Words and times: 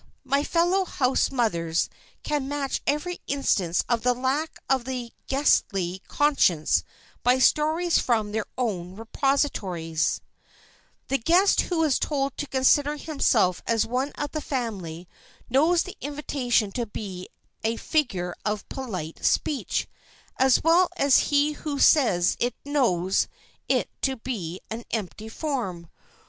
my 0.23 0.43
fellow 0.43 0.83
housemothers 0.83 1.87
can 2.23 2.47
match 2.47 2.81
every 2.87 3.19
instance 3.27 3.83
of 3.87 4.01
the 4.01 4.15
lack 4.15 4.57
of 4.67 4.85
the 4.85 5.13
guestly 5.27 6.01
conscience 6.07 6.83
by 7.21 7.37
stories 7.37 7.99
from 7.99 8.31
their 8.31 8.47
own 8.57 8.95
repositories. 8.95 10.19
[Sidenote: 10.23 10.23
ANNOYING 10.39 10.75
FAMILIARITIES] 10.89 11.07
The 11.09 11.31
guest 11.31 11.61
who 11.69 11.83
is 11.83 11.99
told 11.99 12.35
to 12.37 12.47
consider 12.47 12.95
himself 12.95 13.61
as 13.67 13.85
one 13.85 14.09
of 14.13 14.31
the 14.31 14.41
family 14.41 15.07
knows 15.51 15.83
the 15.83 15.95
invitation 16.01 16.71
to 16.71 16.87
be 16.87 17.29
a 17.63 17.75
figure 17.75 18.33
of 18.43 18.67
polite 18.69 19.23
speech 19.23 19.87
as 20.39 20.63
well 20.63 20.89
as 20.97 21.17
he 21.29 21.51
who 21.51 21.77
says 21.77 22.35
it 22.39 22.55
knows 22.65 23.27
it 23.69 23.87
to 24.01 24.15
be 24.15 24.61
an 24.71 24.83
empty 24.91 25.29
form. 25.29 25.91